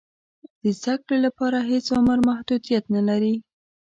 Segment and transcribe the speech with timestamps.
[0.61, 3.35] د زده کړې لپاره هېڅ عمر محدودیت نه لري.